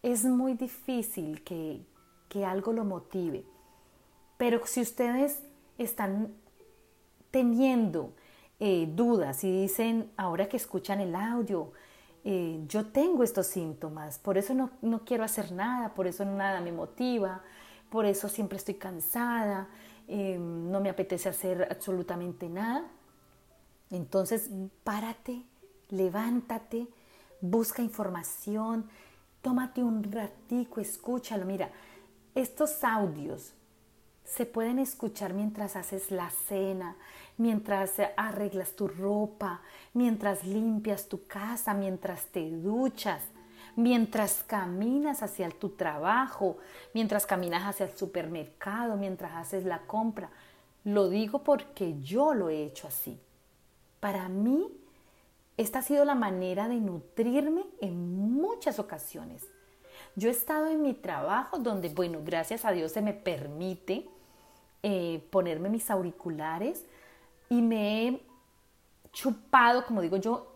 es 0.02 0.26
muy 0.26 0.54
difícil 0.54 1.44
que, 1.44 1.82
que 2.30 2.46
algo 2.46 2.74
lo 2.74 2.84
motive. 2.84 3.46
Pero 4.38 4.66
si 4.66 4.82
ustedes 4.82 5.42
están 5.78 6.43
teniendo 7.34 8.14
eh, 8.60 8.88
dudas 8.94 9.44
y 9.44 9.52
dicen, 9.52 10.12
ahora 10.18 10.48
que 10.48 10.56
escuchan 10.56 11.02
el 11.02 11.16
audio, 11.16 11.72
eh, 12.24 12.64
yo 12.68 12.86
tengo 12.86 13.24
estos 13.24 13.48
síntomas, 13.48 14.20
por 14.20 14.38
eso 14.38 14.54
no, 14.54 15.00
quiero 15.04 15.24
hacer 15.24 15.52
nada, 15.52 15.96
por 15.96 16.06
eso 16.06 16.26
nada 16.26 16.62
me 16.62 16.72
motiva, 16.72 17.42
por 17.90 18.06
eso 18.06 18.30
siempre 18.30 18.60
estoy 18.60 18.76
cansada, 18.76 19.68
eh, 20.08 20.38
no 20.38 20.80
me 20.80 20.92
apetece 20.92 21.28
hacer 21.28 21.68
absolutamente 21.72 22.48
nada. 22.48 22.86
Entonces, 23.90 24.52
párate, 24.84 25.42
levántate, 25.90 26.88
busca 27.42 27.82
información, 27.82 28.88
tómate 29.42 29.84
un 29.84 30.04
ratico, 30.04 30.80
escúchalo. 30.80 31.46
Mira, 31.46 31.72
estos 32.36 32.84
audios 32.84 33.56
se 34.24 34.46
pueden 34.46 34.80
escuchar 34.80 35.34
mientras 35.34 35.76
haces 35.76 36.12
la 36.12 36.30
cena, 36.30 36.96
mientras 37.38 37.94
arreglas 38.18 38.76
tu 38.76 38.88
ropa, 38.88 39.62
mientras 39.94 40.46
limpias 40.46 41.08
tu 41.08 41.26
casa, 41.26 41.74
mientras 41.74 42.26
te 42.28 42.50
duchas, 42.50 43.22
mientras 43.76 44.44
caminas 44.44 45.24
hacia 45.24 45.50
tu 45.50 45.70
trabajo, 45.70 46.58
mientras 46.94 47.26
caminas 47.26 47.64
hacia 47.64 47.86
el 47.86 47.98
supermercado, 47.98 48.98
mientras 48.98 49.34
haces 49.34 49.66
la 49.66 49.80
compra. 49.80 50.30
Lo 50.84 51.10
digo 51.10 51.44
porque 51.44 52.00
yo 52.02 52.34
lo 52.34 52.50
he 52.50 52.64
hecho 52.64 52.88
así. 52.88 53.20
Para 54.00 54.28
mí, 54.28 54.68
esta 55.58 55.80
ha 55.80 55.84
sido 55.84 56.04
la 56.04 56.16
manera 56.16 56.68
de 56.68 56.76
nutrirme 56.76 57.64
en 57.80 58.34
muchas 58.34 58.80
ocasiones. 58.80 59.48
Yo 60.16 60.30
he 60.30 60.32
estado 60.32 60.68
en 60.68 60.82
mi 60.82 60.94
trabajo 60.94 61.58
donde, 61.58 61.90
bueno, 61.90 62.20
gracias 62.24 62.66
a 62.66 62.72
Dios 62.72 62.92
se 62.92 63.02
me 63.02 63.14
permite 63.14 64.08
eh, 64.84 65.26
ponerme 65.32 65.70
mis 65.70 65.90
auriculares 65.90 66.86
y 67.54 67.62
me 67.62 68.08
he 68.08 68.22
chupado, 69.12 69.86
como 69.86 70.02
digo 70.02 70.18
yo, 70.18 70.48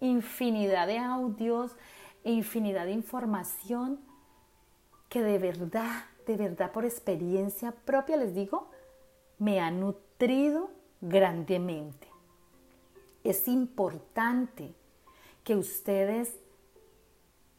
infinidad 0.00 0.86
de 0.86 0.98
audios, 0.98 1.72
infinidad 2.24 2.86
de 2.86 2.92
información 2.92 4.00
que 5.10 5.22
de 5.22 5.38
verdad, 5.38 6.06
de 6.26 6.36
verdad 6.38 6.72
por 6.72 6.86
experiencia 6.86 7.72
propia 7.72 8.16
les 8.16 8.34
digo, 8.34 8.70
me 9.38 9.60
ha 9.60 9.70
nutrido 9.70 10.70
grandemente. 11.02 12.08
Es 13.22 13.48
importante 13.48 14.74
que 15.44 15.56
ustedes 15.56 16.38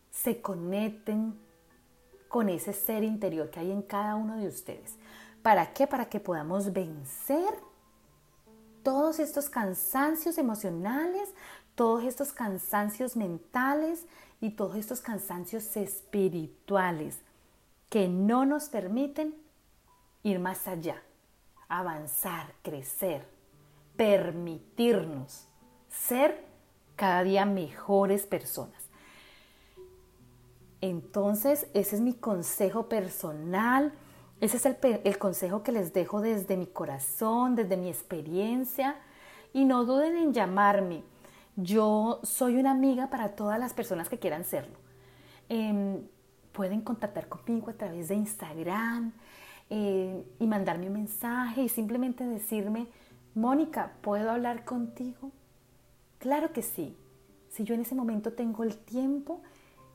se 0.10 0.42
conecten 0.42 1.40
con 2.30 2.50
ese 2.50 2.74
ser 2.74 3.04
interior 3.04 3.52
que 3.52 3.60
hay 3.60 3.72
en 3.72 3.84
cada 3.84 4.16
uno 4.16 4.38
de 4.38 4.48
ustedes. 4.48 4.96
¿Para 5.44 5.72
qué? 5.72 5.86
Para 5.86 6.10
que 6.10 6.20
podamos 6.20 6.74
vencer 6.74 7.67
todos 8.88 9.20
estos 9.20 9.50
cansancios 9.50 10.38
emocionales, 10.38 11.34
todos 11.76 12.06
estos 12.06 12.32
cansancios 12.32 13.18
mentales 13.18 14.06
y 14.40 14.52
todos 14.52 14.78
estos 14.78 15.02
cansancios 15.02 15.76
espirituales 15.76 17.20
que 17.90 18.08
no 18.08 18.46
nos 18.46 18.70
permiten 18.70 19.36
ir 20.24 20.40
más 20.40 20.70
allá, 20.70 21.04
avanzar, 21.68 22.54
crecer, 22.62 23.28
permitirnos 23.98 25.50
ser 25.90 26.46
cada 26.96 27.24
día 27.24 27.46
mejores 27.46 28.26
personas. 28.26 28.82
Entonces, 30.80 31.68
ese 31.74 31.98
es 31.98 32.02
mi 32.02 32.14
consejo 32.14 32.88
personal 32.88 33.92
ese 34.40 34.58
es 34.58 34.66
el, 34.66 35.18
consejo 35.18 35.64
que 35.64 35.72
les 35.72 35.94
dejo 35.94 36.22
desde 36.22 36.58
mi 36.58 36.68
corazón, 36.68 37.56
desde 37.56 37.76
mi 37.76 37.90
experiencia. 37.90 38.96
Y 39.54 39.66
no 39.66 39.86
duden 39.86 40.16
en 40.16 40.34
llamarme. 40.34 41.04
Yo 41.56 42.20
soy 42.22 42.58
una 42.58 42.72
amiga 42.72 43.10
para 43.10 43.30
todas 43.30 43.60
las 43.60 43.74
personas 43.74 44.10
que 44.10 44.20
quieran 44.20 44.44
serlo. 44.44 44.78
Em, 45.50 46.02
pueden 46.52 46.82
contactar 46.82 47.28
conmigo 47.28 47.72
a 47.72 47.74
través 47.74 48.10
de 48.10 48.16
Instagram 48.16 49.14
eh, 49.70 50.24
y 50.40 50.46
mandarme 50.46 50.88
un 50.88 50.94
mensaje 50.94 51.64
y 51.64 51.70
simplemente 51.70 52.24
decirme, 52.24 52.88
Mónica, 53.34 53.94
¿puedo 54.02 54.30
hablar 54.30 54.66
contigo? 54.66 55.32
Claro 56.20 56.54
que 56.54 56.62
sí. 56.62 56.96
Si 57.50 57.64
yo 57.64 57.74
en 57.74 57.82
ese 57.82 57.96
momento 57.96 58.34
tengo 58.34 58.64
el 58.64 58.78
tiempo, 58.78 59.42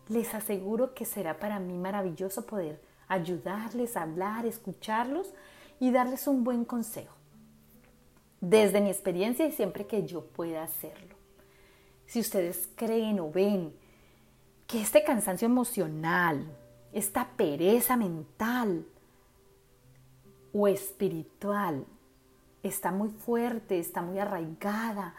les 0.08 0.34
aseguro 0.34 0.94
que 0.94 1.04
será 1.04 1.38
para 1.38 1.60
mí 1.60 1.78
maravilloso 1.78 2.44
poder 2.44 2.80
ayudarles 3.12 3.96
a 3.96 4.02
hablar, 4.02 4.46
escucharlos 4.46 5.32
y 5.78 5.90
darles 5.90 6.26
un 6.26 6.44
buen 6.44 6.64
consejo. 6.64 7.14
Desde 8.40 8.80
mi 8.80 8.90
experiencia 8.90 9.46
y 9.46 9.52
siempre 9.52 9.86
que 9.86 10.06
yo 10.06 10.24
pueda 10.26 10.62
hacerlo. 10.62 11.14
Si 12.06 12.20
ustedes 12.20 12.68
creen 12.74 13.20
o 13.20 13.30
ven 13.30 13.74
que 14.66 14.80
este 14.80 15.04
cansancio 15.04 15.46
emocional, 15.46 16.46
esta 16.92 17.28
pereza 17.36 17.96
mental 17.96 18.86
o 20.52 20.68
espiritual 20.68 21.86
está 22.62 22.90
muy 22.90 23.08
fuerte, 23.10 23.78
está 23.78 24.02
muy 24.02 24.18
arraigada, 24.18 25.14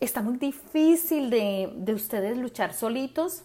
está 0.00 0.22
muy 0.22 0.36
difícil 0.36 1.30
de, 1.30 1.72
de 1.76 1.94
ustedes 1.94 2.36
luchar 2.36 2.72
solitos, 2.72 3.44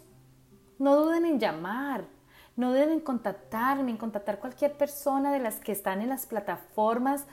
no 0.78 0.96
duden 0.96 1.26
en 1.26 1.40
llamar, 1.40 2.06
no 2.60 2.74
deben 2.74 3.00
contactarme, 3.00 3.98
contactar 3.98 4.38
cualquier 4.38 4.74
persona 4.74 5.32
de 5.32 5.40
las 5.40 5.62
que 5.62 5.72
están 5.72 6.02
en 6.02 6.10
las 6.10 6.26
plataformas. 6.26 7.26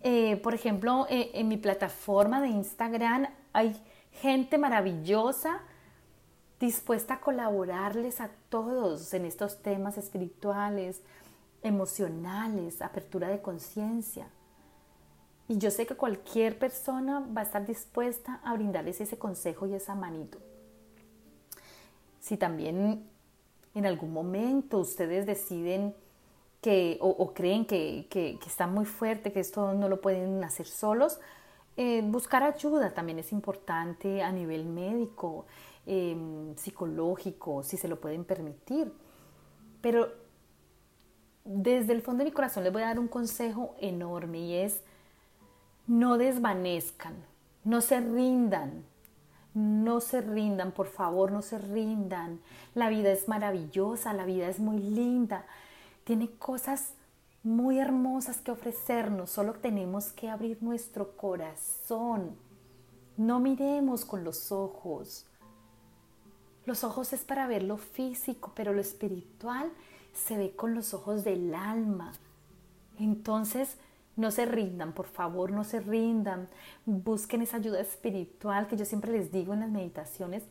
Eh, 0.00 0.36
por 0.38 0.52
ejemplo, 0.52 1.06
eh, 1.08 1.30
en 1.34 1.46
mi 1.46 1.56
plataforma 1.58 2.40
de 2.40 2.48
Instagram 2.48 3.28
hay 3.52 3.80
gente 4.10 4.58
maravillosa 4.58 5.60
dispuesta 6.58 7.14
a 7.14 7.20
colaborarles 7.20 8.20
a 8.20 8.30
todos 8.48 9.14
en 9.14 9.26
estos 9.26 9.62
temas 9.62 9.96
espirituales, 9.96 11.02
emocionales, 11.62 12.82
apertura 12.82 13.28
de 13.28 13.40
conciencia. 13.40 14.26
Y 15.46 15.58
yo 15.58 15.70
sé 15.70 15.86
que 15.86 15.94
cualquier 15.94 16.58
persona 16.58 17.20
va 17.20 17.42
a 17.42 17.44
estar 17.44 17.64
dispuesta 17.64 18.40
a 18.42 18.54
brindarles 18.54 19.00
ese 19.00 19.18
consejo 19.18 19.68
y 19.68 19.74
esa 19.74 19.94
manito. 19.94 20.38
Si 22.18 22.36
también 22.36 23.08
en 23.74 23.86
algún 23.86 24.12
momento 24.12 24.78
ustedes 24.78 25.26
deciden 25.26 25.94
que 26.60 26.98
o, 27.00 27.32
creen 27.34 27.64
que, 27.64 28.06
que, 28.10 28.38
está 28.46 28.66
muy 28.66 28.84
fuerte, 28.84 29.32
que 29.32 29.40
esto 29.40 29.74
no 29.74 29.88
lo 29.88 30.00
pueden 30.00 30.42
hacer 30.44 30.66
solos, 30.66 31.20
Eh, 31.80 32.02
buscar 32.02 32.42
ayuda 32.42 32.92
también 32.92 33.20
es 33.20 33.30
importante 33.30 34.20
a 34.20 34.32
nivel 34.32 34.64
médico, 34.64 35.46
em, 35.86 36.56
psicológico, 36.56 37.62
si 37.62 37.76
se 37.76 37.86
lo 37.86 38.00
pueden 38.00 38.24
permitir. 38.24 38.92
Pero 39.80 40.08
desde 41.44 41.92
el 41.92 42.02
fondo 42.02 42.24
de 42.24 42.30
mi 42.30 42.34
corazón 42.34 42.64
les 42.64 42.72
voy 42.72 42.82
a 42.82 42.86
dar 42.86 42.98
un 42.98 43.06
consejo 43.06 43.76
enorme 43.80 44.38
y 44.40 44.54
es 44.56 44.82
no 45.86 46.18
desvanezcan, 46.18 47.14
no 47.64 47.80
se 47.80 48.00
rindan, 48.00 48.84
no 49.54 50.00
se 50.00 50.20
rindan, 50.20 50.72
por 50.72 50.86
favor, 50.86 51.32
no 51.32 51.42
se 51.42 51.58
rindan. 51.58 52.40
La 52.74 52.88
vida 52.88 53.10
es 53.10 53.28
maravillosa, 53.28 54.12
la 54.12 54.24
vida 54.24 54.48
es 54.48 54.60
muy 54.60 54.78
linda, 54.78 55.44
tiene 56.04 56.30
cosas 56.30 56.92
muy 57.42 57.78
hermosas 57.78 58.38
que 58.38 58.50
ofrecernos, 58.50 59.30
solo 59.30 59.54
tenemos 59.54 60.12
que 60.12 60.28
abrir 60.28 60.62
nuestro 60.62 61.16
corazón. 61.16 62.36
No 63.16 63.40
miremos 63.40 64.04
con 64.04 64.24
los 64.24 64.52
ojos. 64.52 65.26
Los 66.66 66.84
ojos 66.84 67.12
es 67.12 67.22
para 67.22 67.46
ver 67.46 67.62
lo 67.62 67.78
físico, 67.78 68.52
pero 68.54 68.72
lo 68.72 68.80
espiritual 68.80 69.70
se 70.12 70.36
ve 70.36 70.54
con 70.54 70.74
los 70.74 70.92
ojos 70.94 71.24
del 71.24 71.54
alma. 71.54 72.12
Entonces, 72.98 73.76
no 74.18 74.30
se 74.32 74.44
rindan, 74.46 74.92
por 74.92 75.06
favor, 75.06 75.52
no 75.52 75.64
se 75.64 75.80
rindan. 75.80 76.48
Busquen 76.84 77.40
esa 77.40 77.56
ayuda 77.58 77.80
espiritual 77.80 78.66
que 78.66 78.76
yo 78.76 78.84
siempre 78.84 79.12
les 79.12 79.30
digo 79.30 79.54
en 79.54 79.60
las 79.60 79.70
meditaciones, 79.70 80.42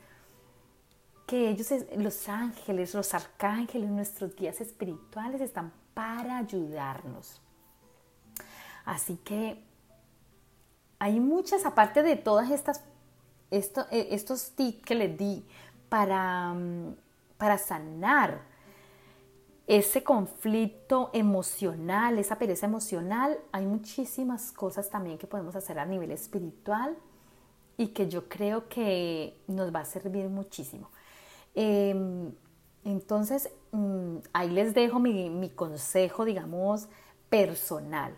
que 1.28 1.50
ellos, 1.50 1.68
los 1.98 2.30
ángeles, 2.30 2.94
los 2.94 3.14
arcángeles, 3.14 3.90
nuestros 3.90 4.36
guías 4.36 4.62
espirituales 4.62 5.42
están 5.42 5.74
para 5.94 6.38
ayudarnos. 6.38 7.42
Así 8.86 9.18
que 9.18 9.62
hay 10.98 11.20
muchas, 11.20 11.66
aparte 11.66 12.02
de 12.02 12.16
todas 12.16 12.50
estas, 12.50 12.82
eh, 13.52 14.08
estos 14.12 14.52
tips 14.52 14.86
que 14.86 14.96
les 14.96 15.18
di 15.18 15.46
para, 15.90 16.54
mm, 16.54 16.96
para 17.38 17.58
sanar 17.58 18.47
ese 19.68 20.02
conflicto 20.02 21.10
emocional, 21.14 22.18
esa 22.18 22.40
pereza 22.40 22.66
emocional, 22.66 23.38
hay 23.52 23.66
muchísimas 23.66 24.54
cosas 24.54 24.90
también 24.90 25.18
que 25.18 25.28
podemos 25.28 25.56
hacer 25.58 25.78
a 25.78 25.86
nivel 25.86 26.12
espiritual 26.12 26.98
y 27.76 27.88
que 27.88 28.08
yo 28.08 28.30
creo 28.30 28.70
que 28.70 29.38
nos 29.48 29.76
va 29.76 29.82
a 29.82 29.86
servir 29.86 30.30
muchísimo. 30.30 30.90
Em, 31.54 32.32
entonces, 32.86 33.50
mm, 33.72 34.18
ahí 34.32 34.50
les 34.50 34.74
dejo 34.74 35.00
mi, 35.00 35.50
consejo, 35.50 36.24
digamos, 36.24 36.88
personal. 37.30 38.16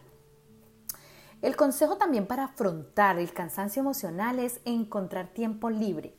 El 1.41 1.55
consejo 1.55 1.97
también 1.97 2.27
para 2.27 2.43
afrontar 2.45 3.17
el 3.17 3.33
cansancio 3.33 3.79
emocional 3.79 4.37
es 4.37 4.61
encontrar 4.65 5.29
tiempo 5.29 5.71
libre 5.71 6.13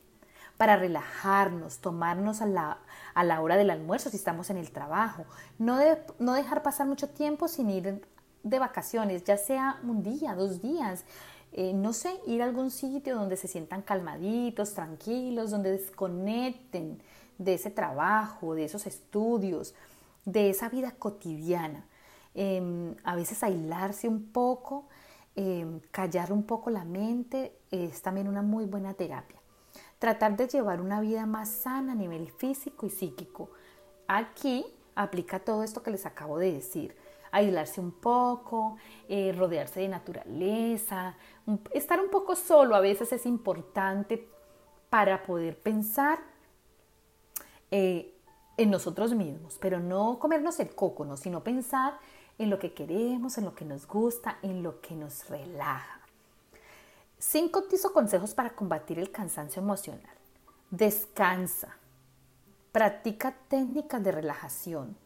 para 0.61 0.75
relajarnos, 0.75 1.79
tomarnos 1.79 2.39
a 2.43 2.45
la, 2.45 2.77
a 3.15 3.23
la 3.23 3.41
hora 3.41 3.57
del 3.57 3.71
almuerzo 3.71 4.11
si 4.11 4.17
estamos 4.17 4.51
en 4.51 4.57
el 4.57 4.69
trabajo. 4.69 5.25
No, 5.57 5.79
no 6.19 6.33
dejar 6.35 6.61
pasar 6.61 6.85
mucho 6.85 7.09
tiempo 7.09 7.47
sin 7.47 7.71
ir 7.71 8.05
de 8.43 8.59
vacaciones, 8.59 9.23
ya 9.23 9.37
sea 9.37 9.79
un 9.81 10.03
día, 10.03 10.35
dos 10.35 10.61
días. 10.61 11.03
Eh, 11.51 11.73
no 11.73 11.93
sé, 11.93 12.13
ir 12.27 12.43
a 12.43 12.45
algún 12.45 12.69
sitio 12.69 13.15
donde 13.15 13.37
se 13.37 13.47
sientan 13.47 13.81
calmaditos, 13.81 14.75
tranquilos, 14.75 15.49
donde 15.49 15.71
desconecten 15.71 17.01
de 17.39 17.55
ese 17.55 17.71
trabajo, 17.71 18.53
de 18.53 18.65
esos 18.65 18.85
estudios, 18.85 19.73
de 20.25 20.51
esa 20.51 20.69
vida 20.69 20.91
cotidiana. 20.91 21.87
Em, 22.35 22.93
a 23.03 23.15
veces 23.15 23.41
aislarse 23.41 24.07
un 24.07 24.31
poco, 24.31 24.85
em, 25.35 25.79
callar 25.89 26.31
un 26.31 26.43
poco 26.43 26.69
la 26.69 26.85
mente 26.85 27.57
es 27.71 28.03
también 28.03 28.27
una 28.27 28.43
muy 28.43 28.65
buena 28.65 28.93
terapia. 28.93 29.40
Tratar 30.01 30.35
de 30.35 30.47
llevar 30.47 30.81
una 30.81 30.99
vida 30.99 31.27
más 31.27 31.47
sana 31.47 31.91
a 31.91 31.95
nivel 31.95 32.31
físico 32.31 32.87
y 32.87 32.89
psíquico. 32.89 33.51
Aquí 34.07 34.65
aplica 34.95 35.37
todo 35.37 35.61
esto 35.61 35.83
que 35.83 35.91
les 35.91 36.07
acabo 36.07 36.39
de 36.39 36.51
decir. 36.51 36.95
Aislarse 37.31 37.79
un 37.79 37.91
poco, 37.91 38.77
eh, 39.07 39.31
rodearse 39.37 39.81
de 39.81 39.89
naturaleza, 39.89 41.15
estar 41.71 41.99
un 41.99 42.09
poco 42.09 42.35
solo 42.35 42.75
a 42.75 42.79
veces 42.79 43.13
es 43.13 43.27
importante 43.27 44.27
para 44.89 45.21
poder 45.21 45.59
pensar 45.59 46.17
eh, 47.69 48.17
en 48.57 48.71
nosotros 48.71 49.13
mismos, 49.13 49.59
pero 49.61 49.79
no 49.79 50.17
comernos 50.17 50.59
el 50.59 50.73
coco, 50.73 51.05
¿no? 51.05 51.15
sino 51.15 51.43
pensar 51.43 51.99
en 52.39 52.49
lo 52.49 52.57
que 52.57 52.73
queremos, 52.73 53.37
en 53.37 53.45
lo 53.45 53.53
que 53.53 53.65
nos 53.65 53.87
gusta, 53.87 54.39
en 54.41 54.63
lo 54.63 54.81
que 54.81 54.95
nos 54.95 55.29
relaja. 55.29 56.00
Cinco 57.21 57.61
tips 57.65 57.87
consejos 57.93 58.33
para 58.33 58.49
combatir 58.49 58.97
el 58.97 59.11
cansancio 59.11 59.61
emocional. 59.61 60.17
Descansa. 60.71 61.77
Practica 62.71 63.35
técnicas 63.47 64.03
de 64.03 64.11
relajación. 64.11 64.97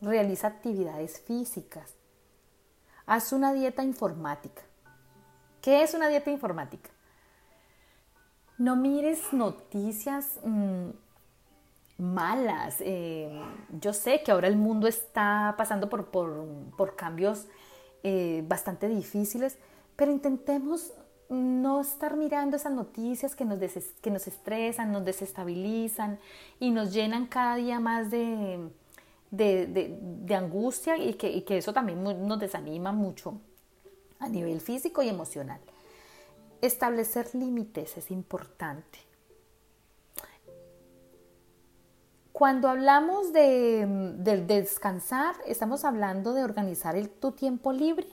Realiza 0.00 0.46
actividades 0.46 1.20
físicas. 1.20 1.94
Haz 3.04 3.34
una 3.34 3.52
dieta 3.52 3.84
informática. 3.84 4.62
¿Qué 5.60 5.82
es 5.82 5.92
una 5.92 6.08
dieta 6.08 6.30
informática? 6.30 6.88
No 8.56 8.74
mires 8.74 9.30
noticias 9.34 10.40
mm, 10.42 10.88
malas. 11.98 12.76
Eh, 12.80 13.42
yo 13.78 13.92
sé 13.92 14.22
que 14.22 14.32
ahora 14.32 14.48
el 14.48 14.56
mundo 14.56 14.88
está 14.88 15.54
pasando 15.58 15.90
por, 15.90 16.06
por, 16.06 16.96
cambios 16.96 17.46
eh, 18.02 18.42
bastante 18.48 18.88
difíciles, 18.88 19.58
pero 19.96 20.12
intentemos 20.12 20.92
no 21.28 21.80
estar 21.80 22.16
mirando 22.16 22.56
esas 22.56 22.72
noticias 22.72 23.34
que 23.34 23.44
nos, 23.44 23.58
que 24.00 24.10
nos 24.10 24.26
estresan, 24.26 24.92
nos 24.92 25.04
desestabilizan 25.04 26.18
y 26.60 26.70
nos 26.70 26.92
llenan 26.92 27.26
cada 27.26 27.56
día 27.56 27.80
más 27.80 28.10
de, 28.10 28.70
de, 29.30 30.34
angustia 30.34 30.96
y 30.96 31.14
que, 31.14 31.30
y 31.30 31.42
que 31.42 31.58
eso 31.58 31.72
también 31.72 32.02
nos 32.02 32.38
desanima 32.38 32.92
mucho 32.92 33.40
a 34.18 34.28
nivel 34.28 34.60
físico 34.60 35.02
y 35.02 35.08
emocional. 35.08 35.60
Establecer 36.60 37.34
límites 37.34 37.96
es 37.96 38.10
importante. 38.10 38.98
Cuando 42.32 42.68
hablamos 42.68 43.32
de, 43.32 43.86
descansar, 44.46 45.36
estamos 45.46 45.84
hablando 45.84 46.32
de 46.32 46.42
organizar 46.42 46.96
tu 47.20 47.30
tiempo 47.32 47.72
libre 47.72 48.08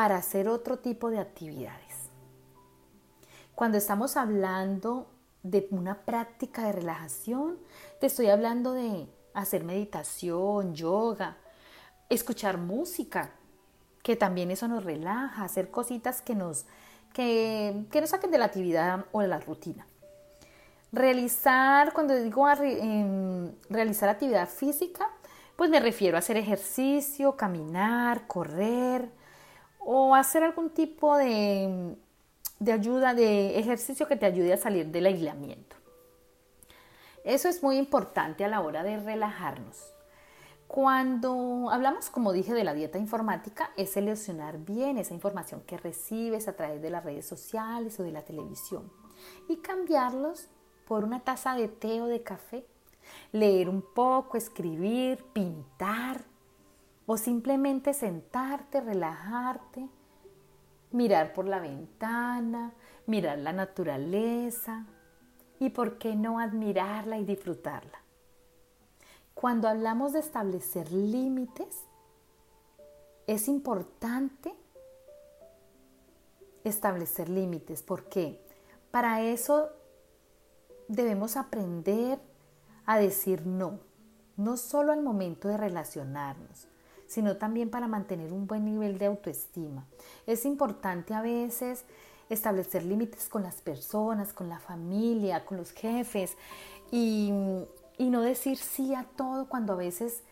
para 0.00 0.16
hacer 0.16 0.48
otro 0.48 0.78
tipo 0.78 1.10
de 1.10 1.18
actividades. 1.18 2.08
Cuando 3.54 3.76
estamos 3.76 4.16
hablando 4.16 5.10
de 5.42 5.68
una 5.72 6.06
práctica 6.06 6.64
de 6.64 6.72
relajación, 6.72 7.58
te 8.00 8.06
estoy 8.06 8.28
hablando 8.28 8.72
de 8.72 9.06
hacer 9.34 9.62
meditación, 9.62 10.74
yoga, 10.74 11.36
escuchar 12.08 12.56
música, 12.56 13.32
que 14.02 14.16
también 14.16 14.50
eso 14.50 14.68
nos 14.68 14.84
relaja, 14.84 15.44
hacer 15.44 15.70
cositas 15.70 16.22
que 16.22 16.34
nos, 16.34 16.64
que, 17.12 17.84
que 17.92 18.00
nos 18.00 18.08
saquen 18.08 18.30
de 18.30 18.38
la 18.38 18.46
actividad 18.46 19.04
o 19.12 19.20
de 19.20 19.28
la 19.28 19.38
rutina. 19.38 19.86
Realizar, 20.92 21.92
cuando 21.92 22.14
digo 22.14 22.48
em, 22.48 23.52
realizar 23.68 24.08
actividad 24.08 24.48
física, 24.48 25.10
pues 25.56 25.68
me 25.68 25.78
refiero 25.78 26.16
a 26.16 26.20
hacer 26.20 26.38
ejercicio, 26.38 27.36
caminar, 27.36 28.26
correr 28.26 29.19
o 29.80 30.14
hacer 30.14 30.42
algún 30.42 30.70
tipo 30.70 31.16
de, 31.16 31.96
de 32.58 32.72
ayuda, 32.72 33.14
de 33.14 33.58
ejercicio 33.58 34.06
que 34.06 34.16
te 34.16 34.26
ayude 34.26 34.52
a 34.52 34.56
salir 34.56 34.86
del 34.86 35.06
aislamiento. 35.06 35.76
Eso 37.24 37.48
es 37.48 37.62
muy 37.62 37.76
importante 37.76 38.44
a 38.44 38.48
la 38.48 38.60
hora 38.60 38.82
de 38.82 38.98
relajarnos. 38.98 39.92
Cuando 40.66 41.68
hablamos, 41.70 42.10
como 42.10 42.32
dije, 42.32 42.54
de 42.54 42.62
la 42.62 42.74
dieta 42.74 42.96
informática, 42.96 43.70
es 43.76 43.90
seleccionar 43.90 44.58
bien 44.58 44.98
esa 44.98 45.14
información 45.14 45.62
que 45.66 45.76
recibes 45.76 46.46
a 46.46 46.52
través 46.54 46.80
de 46.80 46.90
las 46.90 47.04
redes 47.04 47.26
sociales 47.26 47.98
o 47.98 48.04
de 48.04 48.12
la 48.12 48.22
televisión 48.22 48.90
y 49.48 49.56
cambiarlos 49.56 50.48
por 50.86 51.04
una 51.04 51.20
taza 51.20 51.54
de 51.54 51.68
té 51.68 52.00
o 52.00 52.06
de 52.06 52.22
café, 52.22 52.64
leer 53.32 53.68
un 53.68 53.82
poco, 53.82 54.36
escribir, 54.36 55.24
pintar 55.32 56.24
o 57.12 57.16
simplemente 57.16 57.92
sentarte, 57.92 58.80
relajarte, 58.80 59.88
mirar 60.92 61.32
por 61.32 61.44
la 61.44 61.58
ventana, 61.58 62.72
mirar 63.04 63.38
la 63.38 63.52
naturaleza 63.52 64.86
y 65.58 65.70
por 65.70 65.98
qué 65.98 66.14
no 66.14 66.38
admirarla 66.38 67.18
y 67.18 67.24
disfrutarla. 67.24 67.98
Cuando 69.34 69.66
hablamos 69.66 70.12
de 70.12 70.20
establecer 70.20 70.92
límites, 70.92 71.82
es 73.26 73.48
importante 73.48 74.54
establecer 76.62 77.28
límites. 77.28 77.82
porque 77.82 78.40
Para 78.92 79.20
eso 79.20 79.70
debemos 80.86 81.36
aprender 81.36 82.20
a 82.86 83.00
decir 83.00 83.48
no, 83.48 83.80
no 84.36 84.56
solo 84.56 84.92
al 84.92 85.02
momento 85.02 85.48
de 85.48 85.56
relacionarnos, 85.56 86.68
sino 87.10 87.36
también 87.36 87.70
para 87.70 87.88
mantener 87.88 88.32
un 88.32 88.46
buen 88.46 88.64
nivel 88.64 88.96
de 88.96 89.06
autoestima. 89.06 89.84
Es 90.28 90.44
importante 90.44 91.12
a 91.12 91.20
veces 91.20 91.84
establecer 92.28 92.84
límites 92.84 93.28
con 93.28 93.42
las 93.42 93.56
personas, 93.56 94.32
con 94.32 94.48
la 94.48 94.60
familia, 94.60 95.44
con 95.44 95.56
los 95.58 95.72
jefes 95.72 96.36
y, 96.92 97.32
no 97.98 98.22
decir 98.22 98.56
sí 98.56 98.94
a 98.94 99.04
todo 99.16 99.48
cuando 99.48 99.72
a 99.72 99.76
veces 99.76 100.22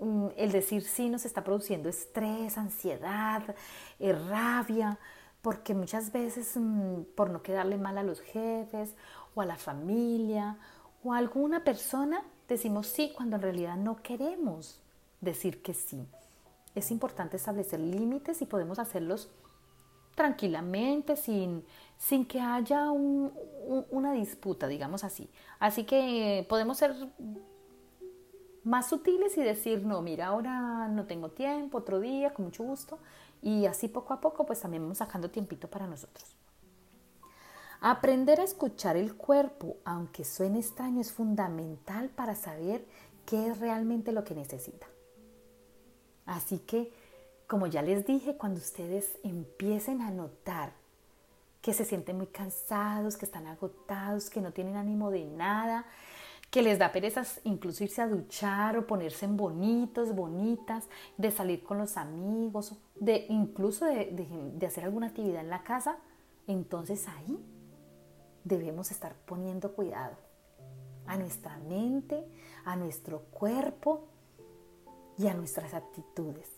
mm, 0.00 0.26
el 0.36 0.52
decir 0.52 0.82
sí 0.82 1.08
nos 1.08 1.24
está 1.24 1.42
produciendo 1.42 1.88
estrés, 1.88 2.58
ansiedad, 2.58 3.42
eh, 3.98 4.12
rabia, 4.12 4.98
porque 5.40 5.74
muchas 5.74 6.12
veces 6.12 6.52
mm, 6.56 7.04
por 7.16 7.30
no 7.30 7.42
quedarle 7.42 7.78
mal 7.78 7.96
a 7.96 8.02
los 8.02 8.20
jefes 8.20 8.94
o 9.34 9.40
a 9.40 9.46
la 9.46 9.56
familia 9.56 10.58
o 11.02 11.14
a 11.14 11.18
alguna 11.18 11.64
persona 11.64 12.22
decimos 12.48 12.86
sí 12.86 13.12
cuando 13.16 13.36
en 13.36 13.42
realidad 13.42 13.76
no 13.76 14.02
queremos 14.02 14.78
decir 15.20 15.62
que 15.62 15.74
sí. 15.74 16.06
Es 16.78 16.92
importante 16.92 17.36
establecer 17.36 17.80
límites 17.80 18.40
y 18.40 18.46
podemos 18.46 18.78
hacerlos 18.78 19.28
tranquilamente, 20.14 21.16
sin, 21.16 21.64
sin 21.96 22.24
que 22.24 22.40
haya 22.40 22.92
una 22.92 24.12
disputa, 24.12 24.68
digamos 24.68 25.02
así. 25.02 25.28
Así 25.58 25.82
que 25.82 26.46
podemos 26.48 26.78
ser 26.78 26.94
más 28.62 28.88
sutiles 28.88 29.36
y 29.38 29.42
decir, 29.42 29.84
no, 29.84 30.02
mira, 30.02 30.28
ahora 30.28 30.86
no 30.86 31.06
tengo 31.06 31.30
tiempo, 31.30 31.78
otro 31.78 31.98
día, 31.98 32.32
con 32.32 32.44
mucho 32.44 32.62
gusto. 32.62 33.00
Y 33.42 33.66
así 33.66 33.88
poco 33.88 34.14
a 34.14 34.20
poco, 34.20 34.46
pues 34.46 34.60
también 34.60 34.84
vamos 34.84 34.98
sacando 34.98 35.30
tiempito 35.30 35.68
para 35.68 35.88
nosotros. 35.88 36.36
Aprender 37.80 38.40
a 38.40 38.44
escuchar 38.44 38.96
el 38.96 39.16
cuerpo, 39.16 39.78
aunque 39.84 40.24
suene 40.24 40.60
extraño, 40.60 41.00
es 41.00 41.12
fundamental 41.12 42.08
para 42.08 42.36
saber 42.36 42.86
qué 43.26 43.48
es 43.48 43.58
realmente 43.58 44.12
lo 44.12 44.22
que 44.22 44.36
necesita. 44.36 44.86
Así 46.28 46.58
que, 46.58 46.92
como 47.46 47.66
ya 47.66 47.80
les 47.80 48.06
dije, 48.06 48.36
cuando 48.36 48.60
ustedes 48.60 49.16
empiecen 49.24 50.02
a 50.02 50.10
notar 50.10 50.72
que 51.62 51.72
se 51.72 51.86
sienten 51.86 52.18
muy 52.18 52.26
cansados, 52.26 53.16
que 53.16 53.24
están 53.24 53.46
agotados, 53.46 54.28
que 54.28 54.42
no 54.42 54.52
tienen 54.52 54.76
ánimo 54.76 55.10
de 55.10 55.24
nada, 55.24 55.86
que 56.50 56.60
les 56.60 56.78
da 56.78 56.92
perezas 56.92 57.40
incluso 57.44 57.82
irse 57.82 58.02
a 58.02 58.08
duchar 58.08 58.76
o 58.76 58.86
ponerse 58.86 59.24
en 59.24 59.38
bonitos, 59.38 60.14
bonitas, 60.14 60.84
de 61.16 61.30
salir 61.30 61.64
con 61.64 61.78
los 61.78 61.96
amigos, 61.96 62.76
de 62.94 63.24
incluso 63.30 63.86
de, 63.86 64.52
de 64.54 64.66
hacer 64.66 64.84
alguna 64.84 65.06
actividad 65.08 65.40
en 65.40 65.50
la 65.50 65.62
casa, 65.62 65.96
entonces 66.46 67.08
ahí 67.08 67.38
debemos 68.44 68.90
estar 68.90 69.14
poniendo 69.24 69.72
cuidado 69.72 70.16
a 71.06 71.16
nuestra 71.16 71.56
mente, 71.56 72.22
a 72.66 72.76
nuestro 72.76 73.20
cuerpo 73.30 74.08
y 75.18 75.26
a 75.26 75.34
nuestras 75.34 75.74
actitudes, 75.74 76.48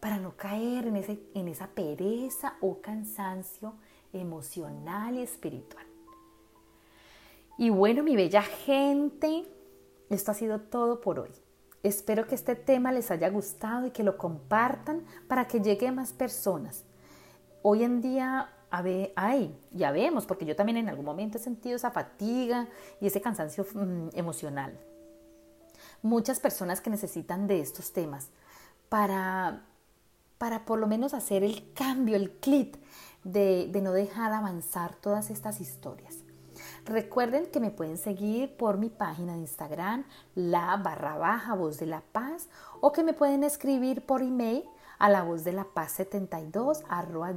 para 0.00 0.18
no 0.18 0.36
caer 0.36 0.86
en, 0.86 0.96
ese, 0.96 1.20
en 1.34 1.48
esa 1.48 1.66
pereza 1.66 2.54
o 2.60 2.80
cansancio 2.80 3.74
emocional 4.12 5.16
y 5.16 5.22
espiritual. 5.22 5.84
Y 7.58 7.70
bueno, 7.70 8.02
mi 8.02 8.16
bella 8.16 8.42
gente, 8.42 9.46
esto 10.10 10.30
ha 10.30 10.34
sido 10.34 10.60
todo 10.60 11.00
por 11.00 11.18
hoy. 11.18 11.30
Espero 11.82 12.26
que 12.26 12.36
este 12.36 12.54
tema 12.54 12.92
les 12.92 13.10
haya 13.10 13.28
gustado 13.28 13.86
y 13.86 13.90
que 13.90 14.04
lo 14.04 14.16
compartan 14.16 15.04
para 15.26 15.48
que 15.48 15.60
llegue 15.60 15.90
más 15.90 16.12
personas. 16.12 16.84
Hoy 17.62 17.82
en 17.82 18.00
día 18.00 18.48
hay, 18.70 19.56
ya 19.72 19.90
vemos, 19.90 20.24
porque 20.24 20.46
yo 20.46 20.56
también 20.56 20.78
en 20.78 20.88
algún 20.88 21.04
momento 21.04 21.38
he 21.38 21.40
sentido 21.40 21.76
esa 21.76 21.90
fatiga 21.90 22.68
y 23.00 23.08
ese 23.08 23.20
cansancio 23.20 23.66
mm, 23.74 24.10
emocional 24.14 24.78
muchas 26.02 26.40
personas 26.40 26.80
que 26.80 26.90
necesitan 26.90 27.46
de 27.46 27.60
estos 27.60 27.92
temas 27.92 28.28
para, 28.88 29.62
para 30.38 30.64
por 30.64 30.78
lo 30.78 30.86
menos 30.86 31.14
hacer 31.14 31.42
el 31.44 31.72
cambio, 31.72 32.16
el 32.16 32.32
clic 32.32 32.78
de, 33.24 33.68
de 33.70 33.80
no 33.80 33.92
dejar 33.92 34.32
avanzar 34.32 34.94
todas 34.96 35.30
estas 35.30 35.60
historias. 35.60 36.18
Recuerden 36.84 37.46
que 37.46 37.60
me 37.60 37.70
pueden 37.70 37.96
seguir 37.96 38.56
por 38.56 38.76
mi 38.76 38.90
página 38.90 39.34
de 39.34 39.40
Instagram, 39.40 40.04
la 40.34 40.76
barra 40.76 41.16
baja 41.16 41.54
voz 41.54 41.78
de 41.78 41.86
la 41.86 42.00
paz, 42.00 42.48
o 42.80 42.92
que 42.92 43.04
me 43.04 43.14
pueden 43.14 43.44
escribir 43.44 44.04
por 44.04 44.22
email 44.22 44.64
a 44.98 45.08
la 45.08 45.22
voz 45.22 45.44
de 45.44 45.52
la 45.52 45.64
paz 45.64 45.92
72 45.92 46.82
arroba 46.88 47.32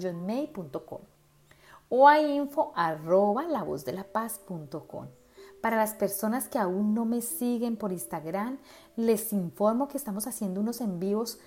o 1.89 2.07
a 2.07 2.19
info 2.19 2.73
arroba 2.75 3.43
la 3.43 3.63
voz 3.63 3.85
de 3.85 3.93
la 3.93 4.03
paz.com. 4.03 5.07
Para 5.65 5.77
las 5.77 5.95
personas 5.95 6.47
que 6.47 6.59
aún 6.59 6.93
no 6.93 7.05
me 7.05 7.21
siguen 7.21 7.75
por 7.75 7.91
Instagram, 7.91 8.59
les 8.97 9.33
informo 9.33 9.87
que 9.87 9.97
estamos 9.97 10.27
haciendo 10.27 10.61
unos 10.61 10.79
envíos 10.79 11.39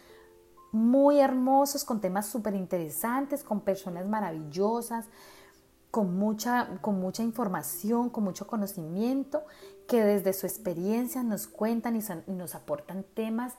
muy 0.72 1.20
hermosos 1.20 1.84
con 1.84 2.00
temas 2.00 2.26
súper 2.26 2.56
interesantes, 2.56 3.44
con 3.44 3.60
personas 3.60 4.08
maravillosas, 4.08 5.06
con 5.92 6.18
mucha, 6.18 6.80
con 6.80 6.98
mucha 6.98 7.22
información, 7.22 8.10
con 8.10 8.24
mucho 8.24 8.48
conocimiento, 8.48 9.44
que 9.86 10.02
desde 10.02 10.32
su 10.32 10.46
experiencia 10.46 11.22
nos 11.22 11.46
cuentan 11.46 11.94
y, 11.94 12.32
nos 12.32 12.56
aportan 12.56 13.04
temas 13.14 13.54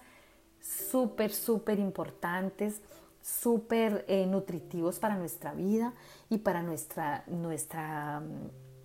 súper, 0.60 1.32
súper 1.32 1.80
importantes, 1.80 2.82
súper 3.22 4.04
eh, 4.10 4.26
nutritivos 4.26 5.00
para 5.00 5.16
nuestra 5.16 5.54
vida 5.54 5.94
y 6.30 6.40
para 6.40 6.64
nuestra, 6.64 7.24
nuestra 7.28 8.22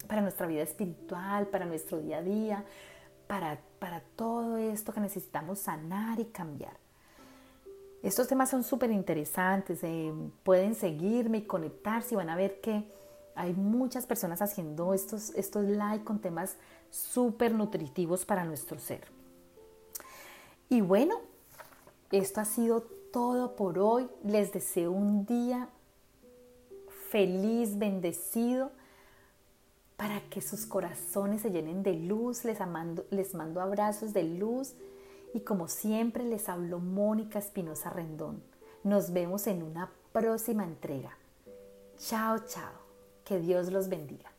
para 0.06 0.22
nuestra 0.22 0.46
vida 0.46 0.62
espiritual, 0.62 1.46
para 1.48 1.64
nuestro 1.64 2.00
día 2.00 2.18
a 2.18 2.22
día, 2.22 2.64
para, 3.26 3.58
para 3.78 4.00
todo 4.16 4.56
esto 4.56 4.92
que 4.92 5.00
necesitamos 5.00 5.58
sanar 5.58 6.20
y 6.20 6.26
cambiar. 6.26 6.76
Estos 8.02 8.28
temas 8.28 8.50
son 8.50 8.62
súper 8.64 8.90
interesantes, 8.90 9.82
eh, 9.82 10.12
pueden 10.42 10.74
seguirme 10.74 11.38
y 11.38 11.42
conectarse 11.42 12.14
y 12.14 12.16
van 12.16 12.28
a 12.28 12.36
ver 12.36 12.60
que 12.60 12.84
hay 13.34 13.54
muchas 13.54 14.06
personas 14.06 14.42
haciendo 14.42 14.94
estos, 14.94 15.30
estos 15.30 15.64
live 15.64 16.04
con 16.04 16.20
temas 16.20 16.56
súper 16.90 17.52
nutritivos 17.52 18.24
para 18.24 18.44
nuestro 18.44 18.78
ser. 18.78 19.06
Y 20.68 20.80
bueno, 20.82 21.16
esto 22.12 22.40
ha 22.40 22.44
sido 22.44 22.82
todo 23.12 23.56
por 23.56 23.78
hoy. 23.78 24.08
Les 24.22 24.52
deseo 24.52 24.92
un 24.92 25.24
día 25.24 25.68
feliz, 27.10 27.78
bendecido 27.78 28.70
para 29.96 30.20
que 30.28 30.40
sus 30.40 30.66
corazones 30.66 31.42
se 31.42 31.50
llenen 31.50 31.82
de 31.82 31.94
luz. 31.94 32.44
Les, 32.44 32.58
les 33.10 33.34
mando 33.34 33.60
abrazos 33.60 34.12
de 34.12 34.24
luz 34.24 34.74
y 35.32 35.40
como 35.40 35.68
siempre 35.68 36.24
les 36.24 36.48
habló 36.48 36.78
Mónica 36.78 37.38
Espinosa 37.38 37.90
Rendón. 37.90 38.42
Nos 38.82 39.12
vemos 39.12 39.46
en 39.46 39.62
una 39.62 39.90
próxima 40.12 40.64
entrega. 40.64 41.16
Chao, 41.98 42.38
chao. 42.46 42.72
Que 43.24 43.38
Dios 43.38 43.72
los 43.72 43.88
bendiga. 43.88 44.33